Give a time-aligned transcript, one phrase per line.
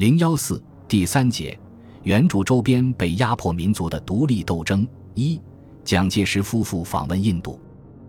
[0.00, 0.58] 零幺四
[0.88, 1.60] 第三节，
[2.04, 4.88] 原著周边被压迫民族的独立斗争。
[5.14, 5.38] 一，
[5.84, 7.60] 蒋介石夫妇访问印度。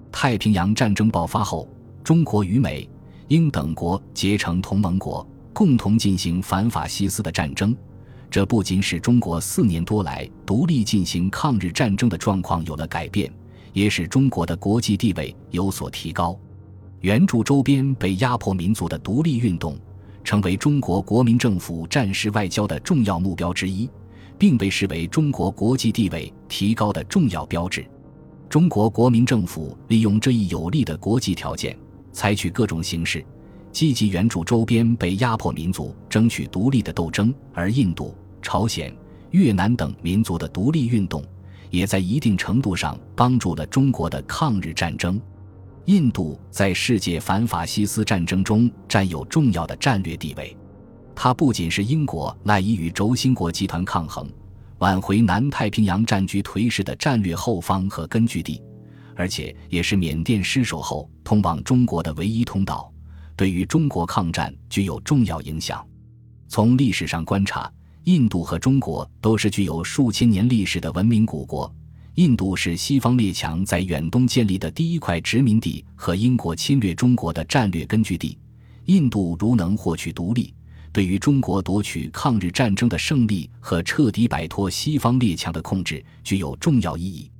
[0.09, 1.67] 太平洋战争爆发后，
[2.01, 2.89] 中国与美、
[3.27, 7.75] 英等国结成同盟国，共同进行反法西斯的战争。
[8.29, 13.29] 这不仅使中国四年多来独立进行抗日战争的状况有了改变，
[13.73, 16.39] 也使中国的国际地位有所提高。
[17.01, 19.77] 援助周边被压迫民族的独立运动，
[20.23, 23.89] 成为中国国民政府战时外交的重要目标之一，
[24.37, 27.85] 并被视为中国国际地位提高的重要标志。
[28.49, 31.77] 中国国民政府利用这一有利的国际条件，
[32.11, 33.25] 采取各种形式，
[33.71, 38.93] 积极援助周边被压迫民族争取独立的斗争，而印度、朝鲜、
[39.29, 41.23] 越南等民族的独立运动，
[41.69, 45.19] 也在一定程度上帮助了中国的抗日战争。
[45.91, 50.55] 印度在世界反法西斯战争中占有重要的战略地位，
[51.13, 54.25] 它不仅是英国赖以与轴心国集团抗衡。
[54.77, 58.63] 挽回南太平洋战局颓势的战略后方和根据地，
[59.17, 62.89] 而且也是缅甸失守后通往中国的唯一通道，
[63.35, 65.85] 对于中国抗战具有重要影响。
[66.47, 67.69] 从历史上观察，
[68.05, 71.69] 印度和中国都是具有数千年历史的文明古国。
[72.15, 78.37] 印度是西方列强在远东建立的第一块殖民地和英国侵略中国的战略根据地。
[78.85, 80.53] 印度如能获取独立，
[80.91, 87.31] 对于中国夺取抗日战争的胜利和彻底摆脱西方列强的控制具有重要意义。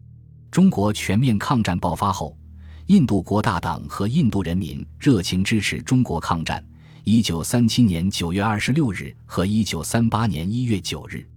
[0.50, 2.38] 中国全面抗战爆发后，
[2.86, 6.66] 印度国大党和印度人民热情支持中国抗战。
[7.04, 11.28] 一九三七年九月二十六日和一九三八年一月九日，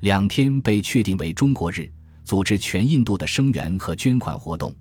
[0.00, 1.90] 两天被确定为中国日，
[2.30, 4.72] 组织全印度的声援和捐款活动。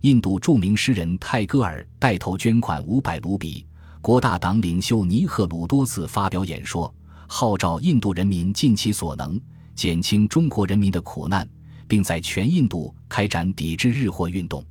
[0.00, 3.64] 印度著名诗人泰戈尔带头捐款五百卢比。
[4.00, 6.92] 国大党领袖尼赫鲁多次发表演说，
[7.28, 9.40] 号召印度人民尽其所能
[9.76, 11.48] 减轻中国人民的苦难，
[11.86, 14.64] 并在全印度开展抵制日货运动。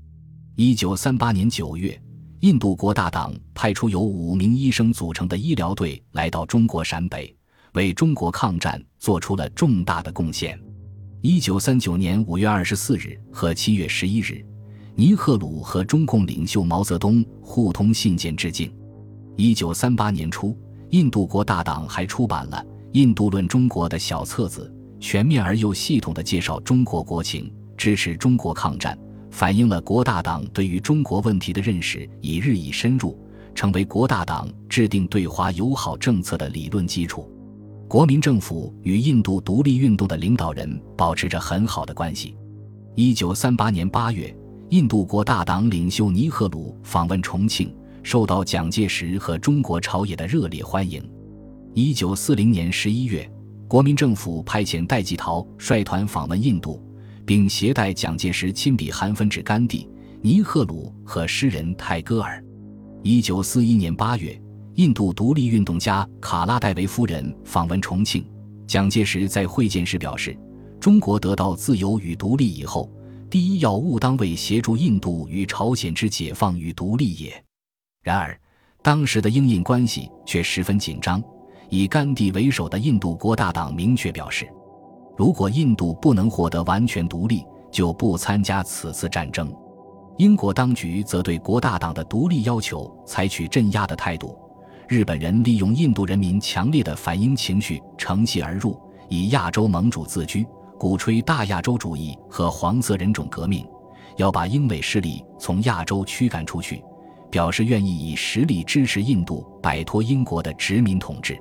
[0.58, 1.98] 一九三八年九月，
[2.42, 7.33] 印度国大党派出由五名医生组成的医疗队来到中国陕北，
[7.76, 10.59] 为中国抗战做出了重大的贡献。
[11.27, 14.45] 一九三九年五月二十四日和七月十一日，
[14.93, 18.71] 尼赫鲁和中共领袖毛泽东互通信件致敬。
[19.35, 20.55] 一九三八年初，
[20.91, 28.95] 印度国大党还出版了《印度论中国》的小册子，全面而又系统地介绍中国国情，支持中国抗战，
[29.31, 33.19] 反映了国大党对于中国问题的认识已日益深入，
[33.55, 37.27] 成为国大党制定对华友好政策的理论基础。
[37.87, 42.35] 国民政府与印度独立运动的领导人保持着很好的关系。
[42.95, 44.35] 一九三八年八月，
[44.69, 47.73] 印度国大党领袖尼赫鲁访问重庆。
[48.01, 51.03] 受到蒋介石和中国朝野的热烈欢迎。
[51.73, 53.27] 一九四零年十一月，
[53.67, 56.79] 国民政府派遣戴季陶率团访问印度，
[57.25, 59.89] 并携带蒋介石亲笔函分至甘地、
[60.21, 62.43] 尼赫鲁和诗人泰戈尔。
[63.02, 64.39] 一九四一年八月，
[64.75, 68.30] 印度独立运动家卡拉戴维夫人访问重庆，
[68.67, 70.37] 蒋介石在会见时表示
[70.81, 72.91] ：“中国得到自由与独立以后，
[73.30, 77.41] 第一要务当为协助印度与朝鲜之解放与独立也。”
[78.03, 78.37] 然而，
[78.81, 81.23] 当时的英印关系却十分紧张。
[81.69, 84.45] 以甘地为首的印度国大党明确表示，
[85.15, 89.49] 如果印度不能获得完全独立，就不参加此次战争。
[90.17, 94.37] 英国当局则对国大党的独立要求采取镇压的态度。
[94.87, 98.79] 日本人利用印度人民强烈的反英情绪，乘隙而入，
[99.09, 100.45] 以亚洲盟主自居，
[100.77, 103.65] 鼓吹大亚洲主义和黄色人种革命，
[104.17, 106.83] 要把英美势力从亚洲驱赶出去。
[107.31, 111.37] 表示愿意以实力支持印度摆脱英国的殖民统治，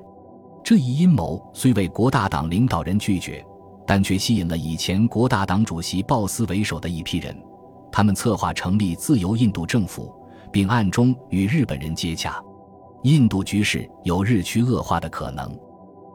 [0.61, 3.45] 这一阴谋虽为国大党领导人拒绝，
[3.87, 7.33] 但却吸引了以前国大党主席鲍斯为首的一批人。
[7.93, 10.13] 他们策划成立自由印度政府，
[10.51, 12.43] 并暗中与日本人接洽。
[13.05, 15.55] 印度局势有日趋恶化的可能。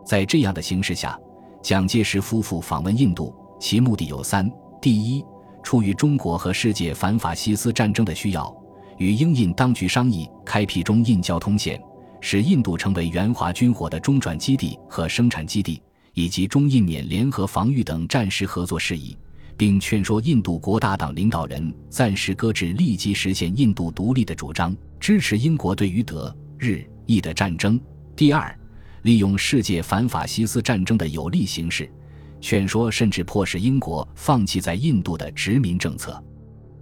[0.05, 1.17] 在这样的形势下，
[1.63, 4.51] 蒋介石夫妇访问印度，其目的有三：
[4.83, 5.25] 第一，
[5.63, 8.53] 出于中国和世界反法西斯战争的需要。
[8.99, 11.81] 与英印当局商议开辟中印交通线，
[12.21, 15.81] 使印度成为援华军火的中转基地和生产基地，
[16.15, 19.17] 以及中印缅联合防御等战时合作事宜，
[19.57, 27.81] 并劝说印度国大党领导人暂时搁置立即实现印度独立的主张，支持英国对于德、日、意的战争。
[28.15, 28.55] 第二，
[29.03, 31.91] 利用世界反法西斯战争的有利形势，
[32.39, 36.23] 劝说甚至迫使英国放弃在印度的殖民政策。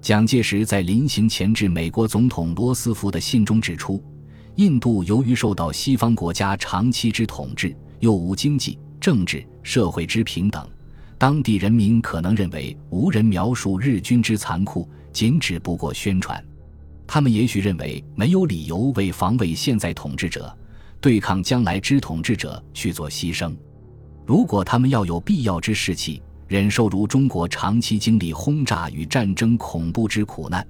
[0.01, 4.03] 蒋介石在临行前致美国总统罗斯福的信中指出，
[4.57, 10.69] 印度由于受到西方国家长期之统治，又无经济、政治、社会之平等，
[11.19, 16.45] 当地人民可能认为无人描述日军之残酷，仅只不过宣传。
[17.09, 20.55] 他们也许认为没有理由为防卫现在统治者、
[21.01, 23.57] 对抗将来之统治者去做牺牲。
[24.27, 30.65] 如果他们要有必要之士气，忍受如中国长期经历轰炸与战争恐怖之苦难，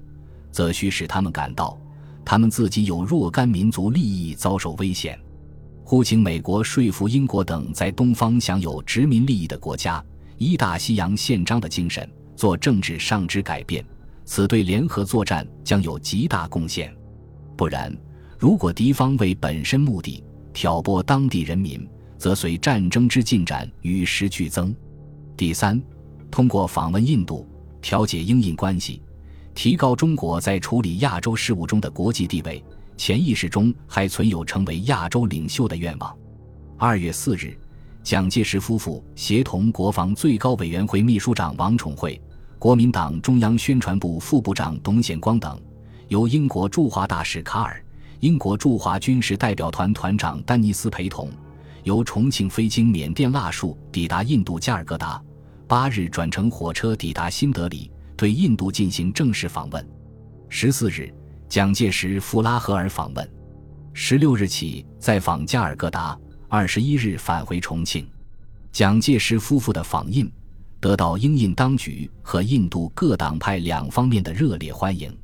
[0.49, 1.77] 则需使他们感到，
[2.23, 5.19] 他们自己有若干民族利益遭受危险。
[5.83, 10.01] 呼请美国说服英国等在东方享有殖民利益的国家，
[10.37, 13.83] 依大西洋宪章的精神，做政治上之改变。
[14.31, 16.95] 此对联合作战将有极大贡献。
[17.57, 17.91] 不然，
[18.37, 20.23] 如果敌方为本身目的
[20.53, 24.71] 挑拨当地人民，则随战争之进展与时俱增。
[25.35, 25.81] 第三，
[26.29, 27.49] 通过访问印度，
[27.81, 29.01] 调解英印关系，
[29.55, 32.63] 提高中国在处理亚洲事务中的国际地位。
[32.97, 36.15] 潜意识中还存有成为亚洲领袖的愿望。
[36.77, 37.57] 二月四日，
[38.03, 42.21] 蒋介石夫妇协同国防最高委员会秘书长王宠惠。
[42.59, 45.57] 国民党中央宣传部副部长董显光等，
[46.09, 47.81] 由英国驻华大使卡尔、
[48.19, 51.31] 英国驻华军事代表团团长丹尼斯陪同，
[51.85, 55.23] 由重庆飞经缅甸腊戍抵达印度加尔各答，
[55.69, 59.89] 八日转乘火车抵达新德里，对印度进行正式访问。
[60.49, 61.09] 十四日，
[61.47, 63.31] 蒋介石赴拉合尔访问，
[63.93, 66.19] 十六日起再访加尔各答，
[66.49, 68.05] 二十一日返回重庆。
[68.69, 70.29] 蒋介石夫妇的访印。
[70.81, 75.15] 得到英印当局和印度各党派两方面的热烈欢迎。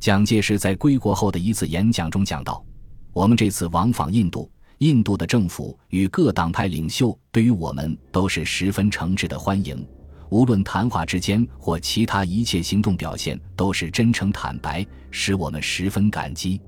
[0.00, 2.64] 蒋介石在归国后的一次演讲中讲到
[3.12, 9.86] ：“我们这次往访印度，印度的政府与各党派领袖对于我们都是十分诚挚的欢迎，
[10.30, 16.58] 无论谈话之间或其他一切行动表现，都是真诚坦白，使我们十分感激。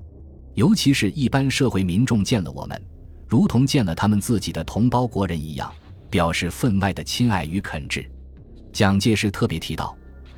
[0.53, 2.79] 尤其是一般社会民众见了我们，
[3.27, 5.71] 如同见了他们自己的同胞国人一样，
[6.11, 8.05] 表示分外的亲爱与恳挚。”
[8.71, 9.95] 蒋介石特别提到，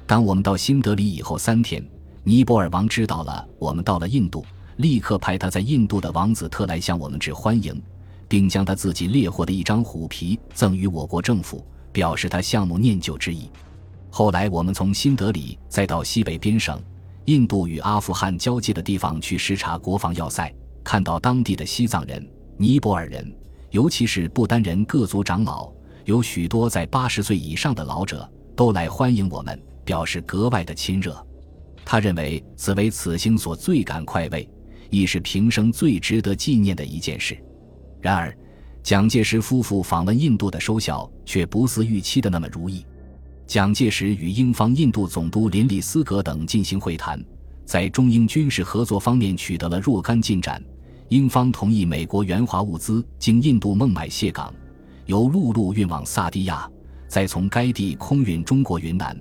[0.07, 1.85] 当我们到新德里以后三天，
[2.23, 4.45] 尼泊尔王知道了我们到了印度，
[4.77, 7.81] 立刻派他在印度的王子特来向我们致欢迎，
[8.27, 13.49] 并将他自己猎获的一张虎皮赠予我国政府，表示他项目念旧之意。
[14.09, 16.81] 后来我们从新德里再到西北边省，
[17.25, 23.33] 印度与阿富汗交界的地方去视察国防要塞，看到当地的西藏人、尼泊尔人，
[23.69, 25.71] 尤其是不丹人各族长老。
[26.05, 31.25] 有许多在八十岁以上的老者都来欢迎我们，表示格外的亲热。
[31.85, 34.47] 他认为此为此行所最感快慰，
[34.89, 37.37] 亦是平生最值得纪念的一件事。
[37.99, 38.35] 然而，
[38.83, 42.85] 蒋介石夫妇访问印度的收效却不似预期的那么如意。
[43.45, 47.23] 蒋介石与英方印度总督林里斯格等进行会谈，
[47.65, 50.63] 在中英军事合作方面取得了若干进展。
[51.09, 54.53] 英方同意美国援华物资经印度孟买卸港。
[55.11, 56.71] 由陆路运往萨迪亚，
[57.09, 59.13] 再从该地空运中国云南，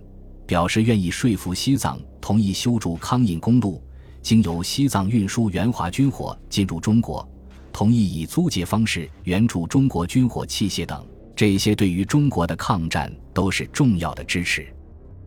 [0.47, 3.83] 表示愿意说服西藏同意修筑康印公路，
[4.23, 7.29] 经由西藏运输援华军火进入中国，
[7.73, 11.05] 同意以租借方式援助中国军火器械等。
[11.35, 14.73] 这些对于中国的抗战都是重要的支持，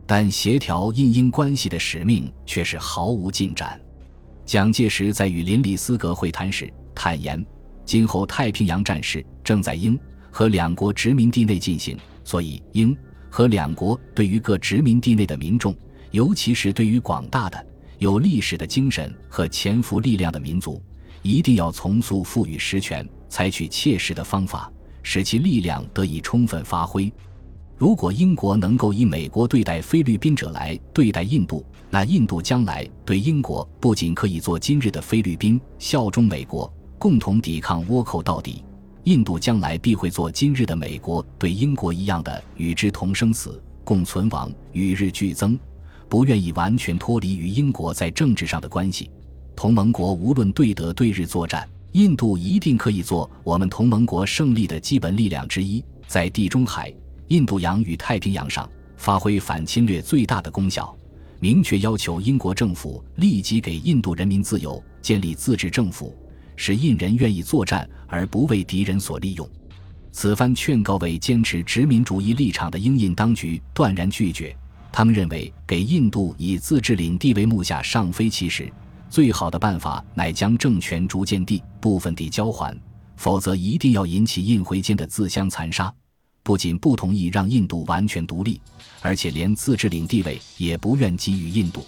[0.06, 3.77] 但协调印英关系的使命却是毫无进展。
[4.45, 7.45] 蒋介石在与林里斯格会谈时坦言，
[7.83, 10.00] 今后太平洋战事正在英。
[10.34, 12.98] 和两国殖民地内进行，所以英
[13.30, 15.75] 和两国对于各殖民地内的民众，
[16.10, 17.68] 尤其是对于广大的
[18.00, 20.82] 有历史的精神和潜伏力量的民族，
[21.22, 24.72] 一定要从速赋予实权，采取切实的方法，
[25.04, 27.13] 使其力量得以充分发挥。
[27.78, 38.63] 如果英国能够以美国对待菲律宾者来对待印度，那印度将来对英国不仅可以做今日的菲律宾，效忠美国，共同抵抗倭寇到底。
[39.05, 45.60] 印度将来必会做今日的美国对英国一样的与之同生死共存亡与日俱增，
[46.07, 49.12] 不愿意完全脱离与英国在政治上的关系。
[49.57, 56.93] 同盟国无论对德对日作战，印度一定可以做我们同盟国胜利的基本力量之一，在地中海、
[57.27, 60.95] 印度洋与太平洋上发挥反侵略最大的功效。
[61.41, 66.15] 明确要求英国政府立即给印度人民自由，建立自治政府。
[66.55, 69.50] 使印人愿意作战而不为敌人所利用。
[70.12, 74.55] 此番劝告为坚持殖民主义立场的英印当局断然拒绝。
[74.91, 78.72] 他们认为，给印度以自治领地为目下尚非其时，
[79.10, 82.79] 最好的办法乃将政权逐渐地、部分地交还，
[83.17, 85.91] 否则一定要引起印回间的自相残杀。
[86.43, 88.62] 不仅不同意让印度完全独立，
[89.01, 91.83] 而且连自治领地位也不愿给予印度。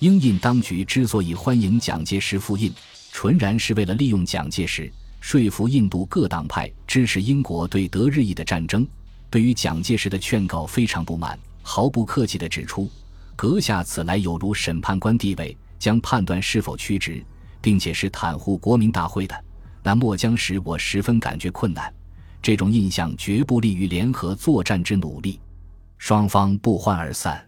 [0.00, 2.72] 英印当局之所以欢迎蒋介石复印，
[3.12, 4.90] 纯然是为了利用蒋介石，
[5.20, 8.88] 说服印度各党派支持英国对德日意的战争。
[9.30, 12.90] 对于蒋介石的劝告非常不满，毫不客气地指出
[13.36, 17.22] ：“阁下此来有如审判官地位，将判断是否屈职，
[17.60, 19.44] 并且是袒护国民大会的，
[19.82, 21.92] 那末将使我十分感觉困难。
[22.40, 25.38] 这种印象绝不利于联合作战之努力。”
[25.98, 27.46] 双方不欢而散。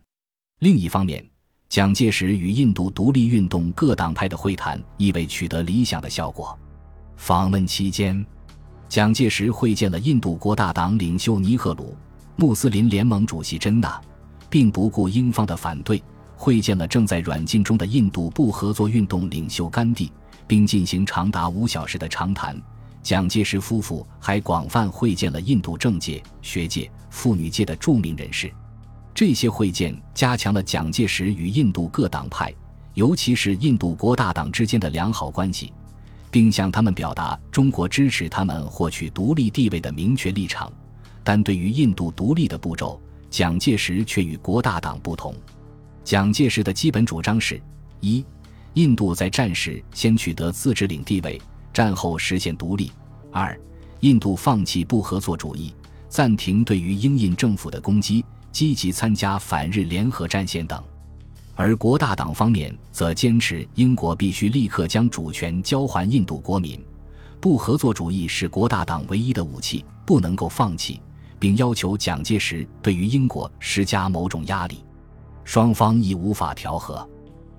[0.61, 1.27] 另一方面，
[1.69, 6.59] 蒋介石与印度独立运动各党派的会谈亦未取得理想的效果。
[7.17, 8.25] 访问期间。
[8.87, 11.97] 蒋介石会见了印度国大党领袖尼赫鲁、
[12.37, 14.01] 穆斯林联盟主席珍娜，
[14.49, 16.01] 并不顾英方的反对，
[16.37, 20.13] 会见了正在软禁中的印度不合作运动领袖甘地，
[20.47, 22.61] 并进行长达五小时的长谈。
[23.03, 28.53] 蒋介石夫妇还广泛会见了印度政界、学界、妇女界的著名人士。
[29.15, 32.53] 这些会见加强了蒋介石与印度各党派，
[32.95, 35.73] 尤其是印度国大党之间的良好关系。
[36.35, 40.73] 并向他们表达中国支持他们获取独立地位的明确立场，
[41.23, 45.33] 但对于印度独立的步骤，蒋介石却与国大党不同。
[46.03, 47.63] 蒋介石的基本主张是：
[48.01, 48.25] 一、
[48.73, 51.41] 印度在战时先取得自治领地位，
[51.73, 52.91] 战后实现独立；
[53.31, 53.57] 二、
[54.01, 55.73] 印度放弃不合作主义，
[56.09, 60.81] 暂停对于英印政府的攻击，积极参加反日联合战线等。
[61.57, 66.81] 而国大党方面则坚持英国必须立刻将主权交还印度国民，
[67.41, 71.01] 不合作主义是国大党唯一的武器，不能够放弃，
[71.37, 74.85] 并要求蒋介石对于英国施加某种压力。
[75.43, 77.07] 双方亦无法调和。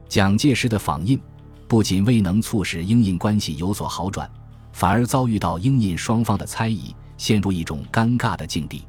[0.07, 1.19] 蒋介石的访印
[1.67, 4.29] 不仅未能促使英印关系有所好转，
[4.71, 8.83] 反而遭遇到英印双方的猜疑，陷入一种尴尬的境地。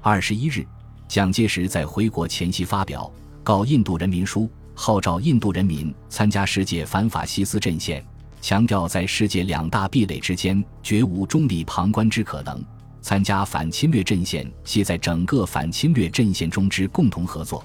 [0.00, 0.66] 二十一日，
[1.08, 3.10] 蒋介石在回国前夕发表。
[3.42, 8.04] 告印度人民书，号召印度人民参加世界反法西斯阵线，
[8.42, 12.62] 强调在世界两大壁垒之间绝无中立旁观之可能。
[13.00, 17.64] 参加反侵略阵线系在整个反侵略阵线中之共同合作，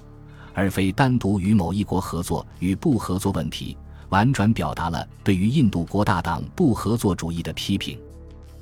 [0.53, 3.75] 而非单独与某一国合作与不合作问题。
[4.07, 7.99] 婉转表达了对于印度国大党不合作主义的批评，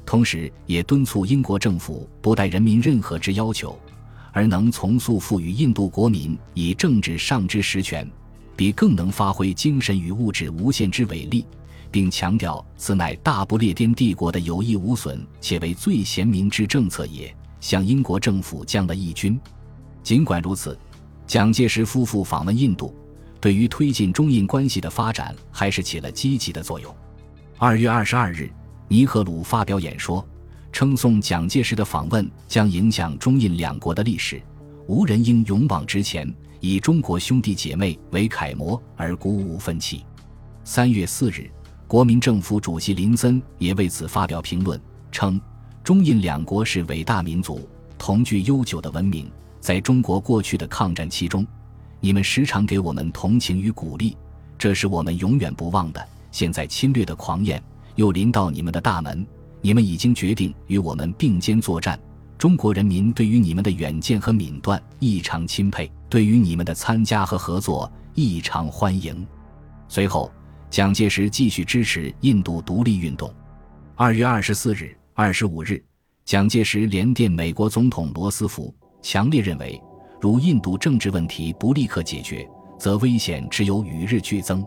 [0.08, 3.78] 同时也敦促英国政府不待人民任何之要求。
[4.32, 8.10] 而能从速赋予印度国民以政治上之实权，
[8.56, 11.46] 比更能发挥精神与物质无限之伟力，
[11.92, 17.34] 并强调此乃大不列颠帝国的有益无损且为最贤明之政策也。
[17.60, 19.40] 向英国政府降了义军。
[20.02, 20.76] 尽管如此，
[21.28, 22.96] 蒋介石夫妇访问印度，
[23.40, 26.92] 对于推进中印关系的发展还是起了积极的作用。
[27.60, 28.50] 二月二十二日，
[28.88, 30.28] 尼赫鲁发表演说。
[30.72, 34.42] 称颂蒋介石的访问将影响中印两国的历史，
[34.88, 40.06] 无人应勇往直前，以中国兄弟姐妹为楷模而鼓舞奋起。
[40.64, 41.50] 三月四日，
[41.88, 44.80] 国民政府主席林森也为此发表评论，
[45.12, 45.40] 称
[45.84, 49.30] 中印两国是伟大民族，同具悠久的文明。
[49.60, 51.46] 在中国过去的抗战期中，
[52.00, 54.18] 你们时常给我们同情与鼓励，
[54.58, 56.04] 这是我们永远不忘的。
[56.32, 57.62] 现在侵略的狂焰
[57.96, 59.26] 又临到你们的大门。
[59.62, 62.00] 你们已经决定与我们并肩作战，
[62.38, 69.26] 中国人民对于你们的远见和敏断异常钦佩，对于你们的参加和合作异常欢迎。
[69.88, 70.32] 随后，
[70.70, 73.32] 蒋介石继续支持印度独立运动。
[73.96, 75.84] 二月二十四日、二十五日，
[76.26, 79.80] 蒋介石连电美国总统罗斯福，强烈认为，
[80.20, 82.50] 如印度政治问题不立刻解决，
[82.80, 84.66] 则危险只有与日俱增。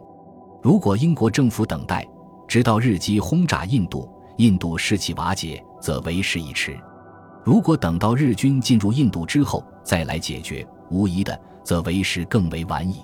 [0.62, 2.06] 如果英国政府等待，
[2.46, 4.08] 直到日机轰炸印度。
[4.36, 6.72] 印度士气瓦解，则为时已迟；
[7.44, 13.02] 如果等到日军进入印度之后再来解决，无疑的，则为时更为晚矣。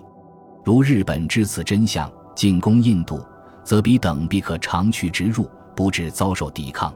[0.64, 3.24] 如日本知此真相，进攻印度，
[3.62, 6.92] 则彼等必可长驱直入，不致遭受抵抗。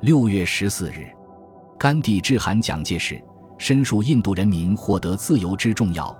[0.00, 1.06] 六月十四日，
[1.78, 3.22] 甘地致函蒋介石，
[3.56, 6.14] 申述印度人民获得自由之重要，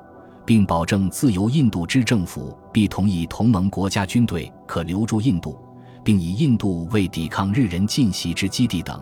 [0.47, 5.59] 并保证自由印度之政府必同意同盟国家军队可留驻印度。
[6.04, 9.00] 并以印度为抵抗日人进袭之基地等，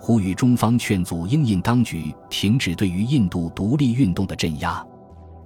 [0.00, 4.84] 呼吁中方劝阻英印当局停止对于印度独立运动的镇压。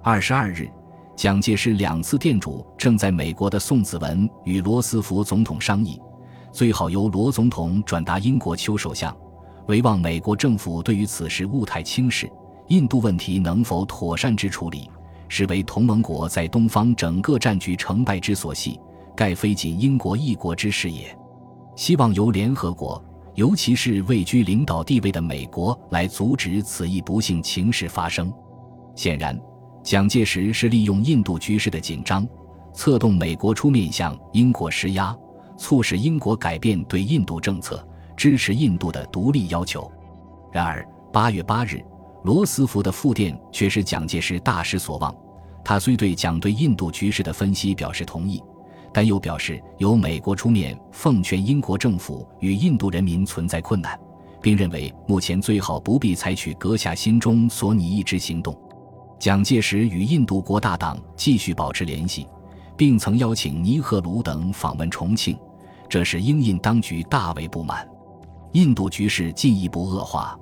[0.01, 0.69] 二十二日，
[1.15, 5.99] 蒋介石两次电主正在美国的宋子文与罗斯福总统商议，
[6.51, 9.15] 最好由罗总统转达英国邱首相，
[9.67, 12.31] 唯望美国政府对于此事勿太轻视，
[12.67, 14.89] 印度问题能否妥善之处理，
[15.27, 18.79] 是为同盟国在东方整个战局成败之所系。
[19.15, 21.17] 盖非仅英国一国之事也，
[21.75, 23.03] 希望由联合国，
[23.33, 28.31] 尤其是位居领导地位的美国来阻止此一不幸情势发生。
[28.95, 29.39] 显然，
[29.83, 32.27] 蒋介石是利用印度局势的紧张，
[32.73, 35.15] 策动美国出面向英国施压，
[35.57, 39.89] 促使英国改变对印度政策，支持印度的独立要求。
[40.51, 41.83] 然而，八月八日，
[42.23, 45.13] 罗斯福的复电却使蒋介石大失所望。
[45.63, 48.41] 他虽对蒋对印度局势的分析表示同意，
[48.95, 53.99] 但又表示由美国出面奉劝英国政府与印度人民存在困难，
[54.41, 58.57] 并认为目前最好不必采取阁下心中所拟一之行动。
[59.19, 62.25] 蒋介石与印度国大党继续保持联系，
[62.77, 65.37] 并曾邀请尼赫鲁等访问重庆，
[65.89, 67.85] 这使英印当局大为不满，
[68.53, 70.39] 印度局势进一步恶化。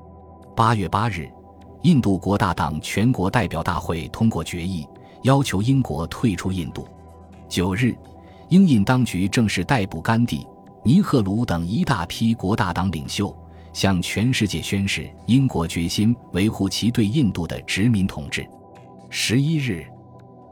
[0.55, 1.27] 八月八日，
[1.81, 4.88] 印度国大党全国代表大会通过决议，
[5.24, 6.88] 要求英国退出印度。
[7.50, 7.95] 九日，
[8.53, 10.45] 英印当局正式逮捕甘地、
[10.83, 13.36] 尼赫鲁等一大批国大党领袖，
[13.74, 18.48] 向全世界宣示英国决心维护其对印度的殖民统治。
[19.10, 19.83] 十一日，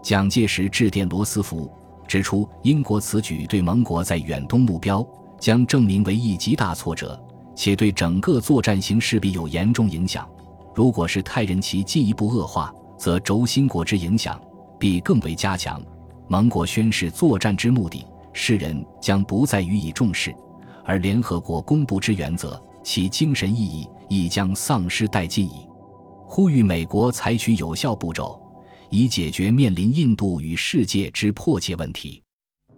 [0.01, 1.71] 蒋介石致电罗斯福，
[2.07, 5.07] 指出英国此举对盟国在远东目标
[5.39, 7.23] 将证明为一极大挫折。
[7.53, 10.27] 且对整个作战形势必有严重影响。
[10.73, 14.41] 如果是泰人其进一步恶化，则轴心国之影响
[14.79, 15.79] 必更为加强。
[16.31, 20.31] 盟国宣示作战之目的，世人将不再予以重视；
[20.85, 25.67] 而联合国公布之原则，其精神意义亦将丧失殆尽矣。
[26.25, 28.41] 呼吁美国采取有效步骤，
[28.89, 32.23] 以解决面临印度与世界之迫切问题。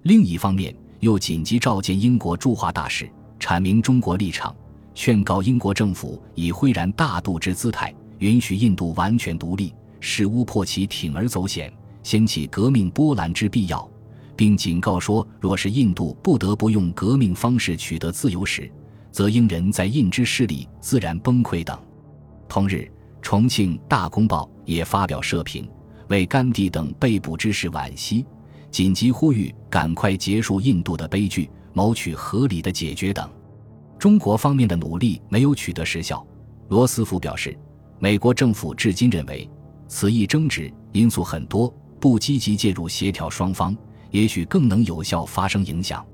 [0.01, 3.07] 另一方面，又紧急召见英国驻华大使，
[3.39, 4.55] 阐明中国立场。
[4.95, 11.71] 劝告英国政府以恢然大度之姿态，允许印度完全独立，使乌迫其铤而走险，
[12.03, 13.89] 掀起革命波澜之必要，
[14.35, 18.69] 并警告说，若是印度不得不用革命方式取得自由时，
[19.11, 21.77] 则英人在印之势力自然崩溃等。
[22.47, 22.91] 同日，
[23.21, 25.67] 重庆《大公报》也发表社评，
[26.09, 28.25] 为甘地等被捕之事惋惜，
[28.69, 33.29] 紧急呼吁赶快结束印度的悲剧，谋取合理的解决等。
[33.97, 36.25] 中国方面的努力没有取得实效，
[36.67, 37.57] 罗斯福表示，
[37.99, 39.49] 美国政府至今认为
[39.87, 41.73] 此一争执因素很多，
[42.03, 43.73] 不积极介入协调双方，
[44.11, 46.05] 也许更能有效发生影响。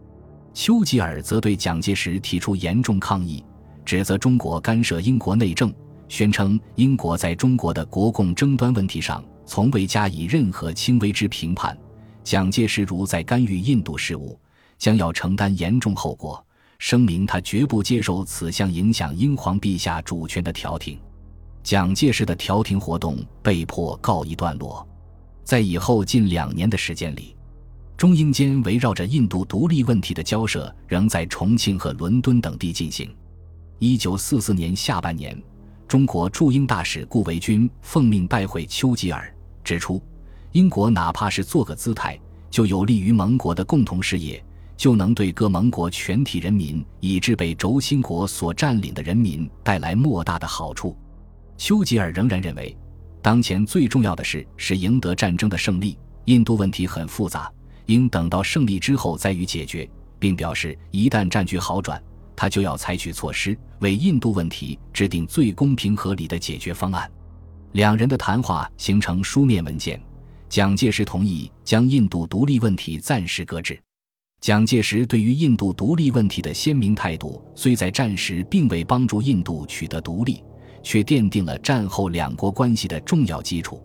[0.53, 3.43] 丘吉尔则对蒋介石提出严重抗议，
[3.83, 5.73] 指责中国干涉英国内政，
[6.07, 11.75] 宣称英国在中国的国共争端问题上从未加以任何轻微之评判，
[12.23, 14.39] 蒋介石如再干预印度事务，
[14.77, 16.45] 将要承担严重后果。
[16.77, 20.99] 声明他绝不接受此项影响英皇陛下主权的调停，
[21.63, 24.87] 蒋介石的调停活动被迫告一段落。
[25.49, 27.35] 在以后近两年的时间里，
[27.97, 33.11] 中英间围绕着印度独立问题的交涉仍在重庆和伦敦等地进行。
[33.79, 35.35] 一九四四年下半年，
[35.87, 39.33] 中国驻英大使顾维钧奉命拜会丘吉尔，
[39.63, 39.99] 指出
[40.51, 42.15] 英国哪怕是做个姿态，
[42.51, 44.39] 就有利于盟国的共同事业。
[44.77, 50.95] 就能对各盟国全体人民，以致被轴心国所占领的人民带来莫大的好处。
[51.57, 52.77] 丘吉尔仍然认为，
[53.21, 55.97] 当前最重要的事是赢得战争的胜利。
[56.25, 57.51] 印度问题很复杂，
[57.87, 62.01] 应等到胜利之后再予解决，并表示一旦战局好转，
[62.35, 67.09] 他就要采取措施为印度问题制定最公平合理的解决方案。
[67.71, 69.99] 两人的谈话形成书面文件，
[70.47, 73.79] 蒋介石同意将印度独立问题暂时搁置。
[74.41, 80.41] 蒋介石对于印度独立问题的鲜明态度，虽在战时并未帮助印度取得独立，
[80.81, 83.81] 却奠定了战后两国关系的重要基础。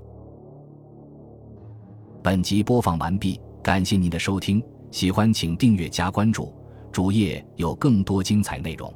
[2.23, 6.53] 本集播放完毕，感谢您的收听，喜欢请订阅加关注，
[6.91, 8.93] 主页有更多精彩内容。